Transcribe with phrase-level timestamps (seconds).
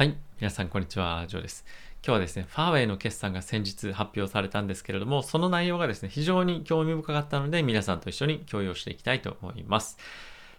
[0.00, 0.16] はい。
[0.40, 1.26] 皆さん、こんにちは。
[1.28, 1.62] ジョーです。
[2.02, 9.98] 今日はですね、ファーウェイの決算が先日発表されたんですけれども、その内容がですね、非常に興味深かったので、皆さんと一緒に共有していきたいと思います。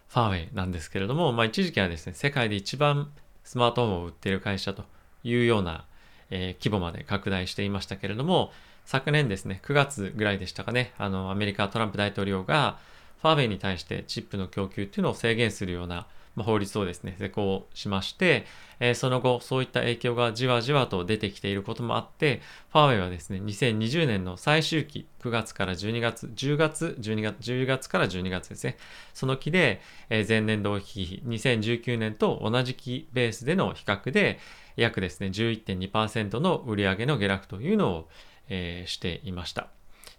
[0.09, 3.11] ファーウェイなんですけれども、まあ、一時期はですね、世界で一番
[3.43, 4.83] スマートフォンを売っている会社と
[5.23, 5.85] いうような、
[6.29, 8.51] えー、規模まで拡大していましたけれども、
[8.85, 12.77] 昨年ですね、9月ぐらいでしたかね、あの、アメリカトランプ大統領が、
[13.23, 16.05] ファーウェイに対してチップの供給っていうのを制限するような
[16.35, 18.45] ま法律をですね、施行しまして、
[18.79, 28.77] えその後、そういった影響がじわじわと出てきていることもあって、ファーウェイはですね、2020年の最終期、9月から12月、10月、12月、10月から12月ですね、
[29.13, 34.39] その期で、え前年同期比、2019年と同じ期ベースでの比較で、
[34.77, 38.09] 約ですね、11.2%の売上の下落というのを、
[38.49, 39.67] えー、していました。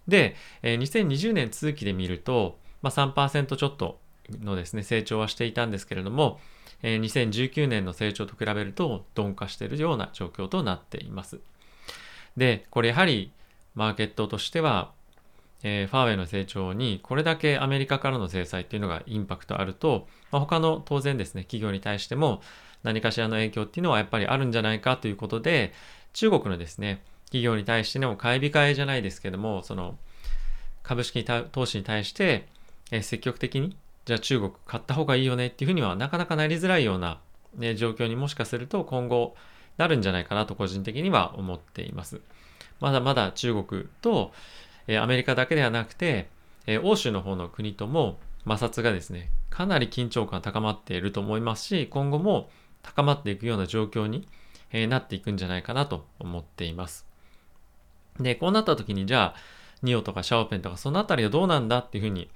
[0.07, 6.39] で、えー、2020年通期で見ると、まあ、3%ちょっとのですね、成長はしていたんですけれども、
[6.81, 11.39] え2019年の成長と比べると鈍化しているような状況となっています。
[12.37, 13.31] で、これやはり
[13.75, 14.91] マーケットとしては、
[15.63, 22.41] えー、ファーウェイの成長にこれだけアメリカからの制裁っていうのがインパクトあると、まあ、他の当然ですね、企業に対しても
[22.83, 25.73] 何かしらの影響っていうのはやっぱりあるんじゃないかということで、
[26.11, 29.97] 中国のですね、企業に対しての買い控えじゃないですけども、その
[30.83, 32.47] 株式投資に対して、
[32.91, 37.19] え、積極的にじゃあ中国買った方がいいよねっていうふうにはなかなかなりづらいような、
[37.55, 39.35] ね、状況にもしかすると今後
[39.77, 42.21] なるんじゃないかなと個人的には思っています。
[42.79, 44.33] まだまだ中国と、
[44.87, 46.27] えアメリカだけではなくて、
[46.67, 52.49] え欧州の方の国とも摩擦がですね、かなり緊張感高まっていると思いますし、今後も
[52.81, 54.27] 高まっていくような状況に、
[54.71, 57.07] えなっていくんじゃないかなと思っています。
[58.19, 59.35] で、こうなった時にじゃあ、
[59.81, 62.29] ニオとかシャオペンとかそのあたりはどうなんだっていうふうに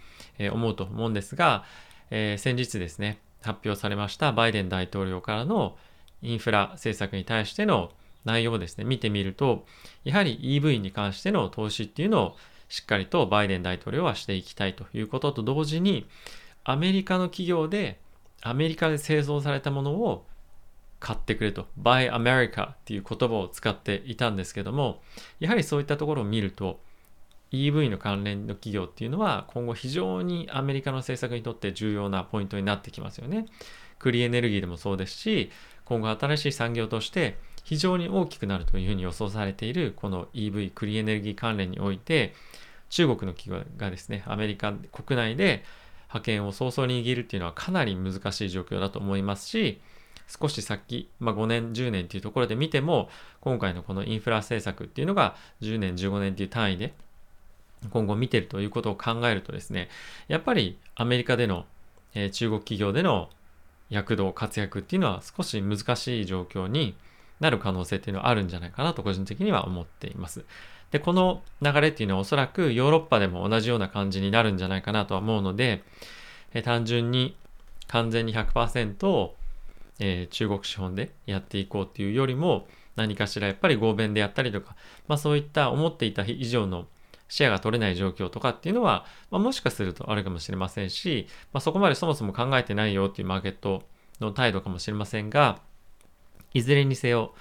[0.51, 1.63] 思うと思うんですが、
[2.09, 5.77] えー、先日ですね、発表されましたバイデン大統領からの
[6.21, 7.91] インフラ政策に対しての
[8.25, 9.65] 内容をですね、見てみると、
[10.03, 12.35] やはり EV に関しての投資っていうのを
[12.69, 16.07] しっかりとバイデン大統領はしていきたいということと同時に、
[16.63, 17.99] アメリカの企業で
[18.41, 20.25] アメリカで製造されたものを
[20.99, 25.01] 買ってくれと、Buy America っていう言葉を使っていたんですけども、
[25.39, 26.79] やはりそういったところを見ると、
[27.51, 33.45] EV の関連の企業っていうのは今後非常にアメリカの政策にとって重要なポイントになってきますよね。
[33.99, 35.51] クリーエネルギーでもそうですし、
[35.85, 42.33] 今後新しい産業として非常に大きくなるというふうに予想されているこの EV クリーエネルギー関連において
[42.89, 45.63] 中国の企業がですね、アメリカ国内で
[46.07, 49.81] 覇権を早々に握るっていうのはかなり難しい状況だと思いますし、
[50.27, 53.09] 少し先、まあ、5年、10年っていうところで見ても、
[53.41, 56.93] 今回のこのインフラ政策っていうのが10年、15年っていう単位で
[57.91, 59.89] 今後見てるということを考えるとですね、
[60.27, 61.65] やっぱりアメリカでの、
[62.13, 63.29] え、中国企業での
[63.89, 66.95] 躍動、活躍っていうのは少し難しい状況に
[67.39, 70.45] なる可能性っていうのはあるんじゃないかなと個人的には思っています。
[70.91, 75.83] で、この流れっていうのはおそらくヨーロッパでも同じような感じになるんじゃないかなとは思うので、
[76.53, 77.35] え、単純に
[77.87, 79.35] 完全に100%を、
[79.99, 84.75] えー、中国資本でやっていこうっていうよりも何かしらやっぱり合弁でやったりとか、
[85.07, 86.87] まあそういった思っていた以上の
[87.27, 93.83] シェアが取れない状況とかっていうのは、まあ、もしかするとあるかもしれませんし、まあ、そこまでそもそも考えてないよっていうマーケット
[94.19, 95.59] の態度かもしれませんが、
[96.53, 97.33] いずれにせよ、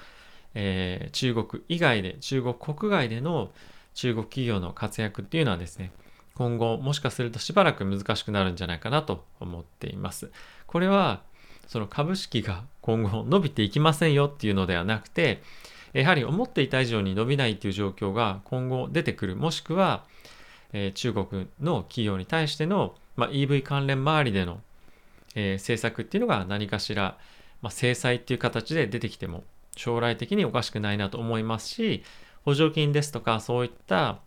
[0.55, 3.51] えー、中国以外で、中国国外での
[3.95, 5.93] 中国企業の活躍っていうのはですね、
[6.35, 10.31] 今後もしかするとしばらく難しくなるんじゃないかなと思っています。
[10.67, 11.23] これは、
[11.67, 15.43] その株式が今後伸びていきませんよっていうのではなくて、
[16.01, 20.05] やはり思っていた以上に伸びないという状況が今後出てくる、もしくは、
[20.73, 24.61] えー、中国の企業に対しての、まあ、EV 関連周りでの、
[25.35, 27.17] えー、政策っていうのが何かしら、
[27.63, 32.03] まあ、制裁っていう形で出てきても将来的におかしくないなと思いますし、
[32.45, 34.19] 補助金ですとかそういった、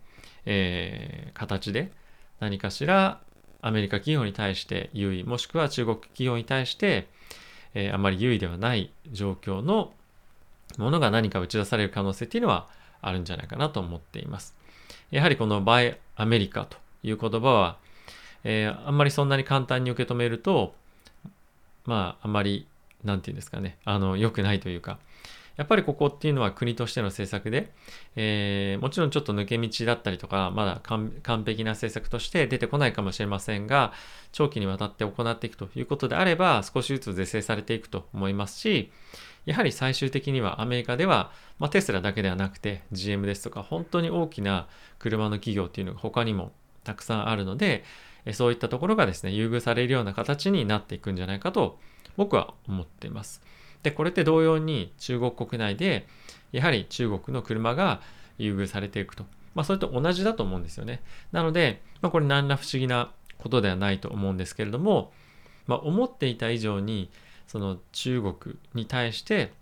[0.46, 1.92] えー、形で
[2.40, 3.20] 何かしら
[3.62, 7.06] アメリカ企業に対して優位、もしくは中国企業に対して、
[7.74, 9.92] えー、あまり優位ではない状況の
[10.78, 12.68] ものが何か打ち出される可能性っていうのは
[13.00, 14.54] あるんじゃないかなと思っています。
[15.10, 17.78] やはりこの By アメリカという言葉は、
[18.44, 20.74] えー、あんまりそんなに簡単に受け止めると、
[21.84, 22.66] まあ、あんまり、
[23.04, 24.98] なんていうんですかね、あの、良くないというか、
[25.56, 27.70] やっぱりここっていうのは国としての政策で、
[28.16, 31.12] えー、もちろんちょっと抜け道だったりとか、まだ完
[31.44, 33.92] 璧な政策として出てこないかもしれませんが、
[34.32, 38.90] 長期にわたって行っていくということであれば、少しずつ是正されていくと思いますし、
[39.50, 44.68] やはり最終的にはアメリカでは、まあ、テスラだけではなくて GM ですとか本当に大きな
[44.98, 46.52] 車の企業っていうのが他にも
[46.84, 47.84] たくさんあるので
[48.32, 51.78] そういったところがですね優遇されるような形になっていくんじゃないかと
[52.16, 53.42] 僕は思っています。
[53.82, 56.06] で、これって同様に中国国内で、
[56.52, 58.00] やはり中国の車が
[58.38, 59.24] 優遇されていくと。
[59.54, 61.02] まあ、それと同じだと思うんですよね。
[61.32, 65.12] なので、まあ、これ何ら不思議なことではないと思うんですけれども、
[65.66, 67.10] まあ、思っていた以上に、
[67.50, 69.52] その中国に対して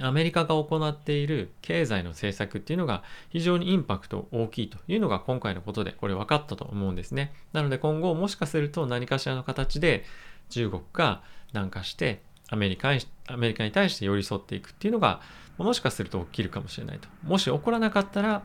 [0.00, 7.32] アメリカが行っている経済の政策っていうのが非常にインパクト大きいというのが今回のことでこれ分かったと思うんですね。
[7.52, 10.04] なので今後もしかすると何かしらの形で
[10.50, 11.22] 中国が
[11.52, 15.20] 南下してアメリカにアメリカに対して寄り添っていくっていうのが
[15.56, 17.08] もしかすると起きるかもしれないと。
[17.22, 18.42] もし起こらなかったら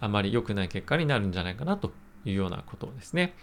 [0.00, 1.92] あまり良くない結果になるんじゃないかなと
[2.24, 3.34] いうようなことですね。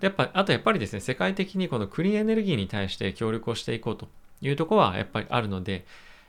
[0.00, 4.08] で、やっぱ、あとやっぱりですね、世界的にこのクリーンエネルギーに対して協力をしていこうと
[4.40, 5.86] いうとこはやっぱりあるので、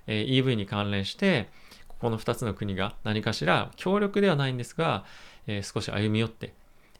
[0.07, 1.49] え、EV に関連して、
[1.87, 5.05] ここの2つの国が何かしら協力ではないんですが、
[5.47, 6.53] え、少し歩み寄って、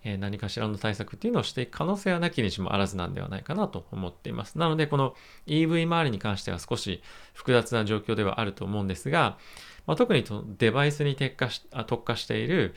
[0.06, 4.58] え、何かしらの対策っていうのをしていく可能性はなきにしもあらずなんではないかなと思っています。
[4.58, 5.16] なので、この
[5.48, 7.02] EV 周りに関しては少し
[7.34, 9.38] 複雑な状況ではあると思うんですが、
[9.86, 10.26] まあ、特に
[10.58, 12.74] デバイスに特化し特化している、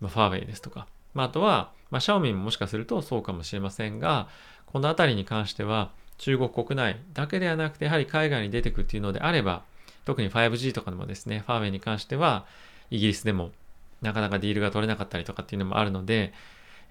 [0.00, 4.28] まあ、ファーウェイですとか、まあ、あとは、まあ、シャオミももしかするとそうかもしれませんが、
[4.66, 9.62] このあたりに関しては、中国国内だけではなくて、やはり海外に出てくっていうのであれば、
[10.04, 12.46] 特に 5G とかでもですね、ファーウェイに関しては、
[12.90, 13.50] イギリスでも
[14.02, 16.32] なかなかディールが取れなかったりとかっていうのもあるので、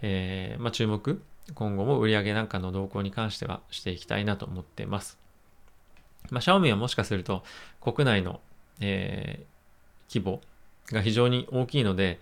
[0.02, 1.22] えー、まあ、注目、
[1.54, 5.18] 今後も売上なんかの動向に関してはしていきたいなと思っています。
[6.30, 7.44] まあ、シャオミはもしかすると
[7.82, 8.40] 国内の、
[8.80, 10.42] えー、規模
[10.92, 12.20] が非常に大きいので、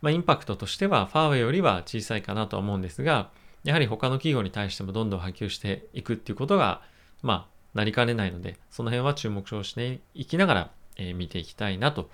[0.00, 3.30] まあ、インパクトとしてはファーウェイよりは小さいかなとは思うんですが、
[3.64, 6.82] やはり他の企業に対してもどんどん波及していくっていうことが、
[7.22, 12.10] まあ、なりかねないので、その辺は注目をしていきながら、えー、見ていきたいなと、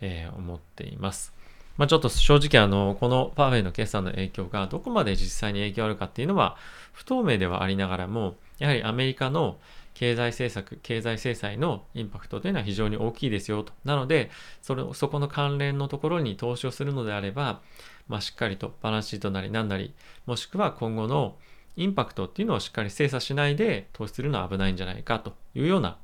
[0.00, 1.32] えー、思っています。
[1.78, 6.56] まあ、ちょっと正直あの、このパーフェイの決算の影響がどこまで実際に影響あるかっていうのは
[6.92, 9.58] 不透明ではありながらも、やはりアメリカの
[9.94, 13.72] 経済政策、経済制裁のインパクトというのは非常に大きいですよと。
[13.84, 14.30] なので、
[14.60, 17.60] それそこの関連のところに投資をするのであれば、
[18.08, 19.94] まあ、しっかりとバランスシートなり何なり、
[20.26, 21.36] もしくは今後の
[21.76, 25.96] インパクトっていうのをしっかり精査しないで投資するのは危ないんじゃないかというような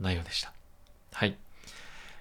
[0.00, 0.52] 内容でした。
[1.12, 1.36] はい。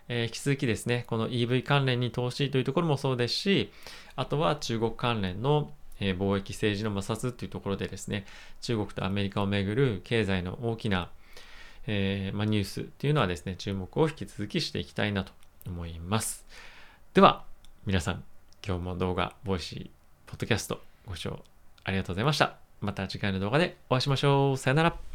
[0.07, 3.71] えー、引き続きですね、この EV 関連に投資というところもそうですし、
[4.15, 5.71] あとは中国関連の
[6.01, 8.25] え貿易政治の摩擦っていうところでですね、
[8.59, 11.09] 中国とアメリカをめぐる経済の大きな、
[11.87, 15.31] えー、まニュースっていうのはですね、注目を引き続きしていきたいなと
[15.65, 16.45] 思います。
[17.13, 17.45] では、
[17.85, 18.23] 皆さん、
[18.65, 19.89] 今日も動画、 Voicy、
[20.25, 21.43] ポッドキャストご視聴
[21.83, 22.57] ありがとうございました。
[22.79, 24.57] また次回の動画でお会いしましょう。
[24.57, 25.10] さよなら。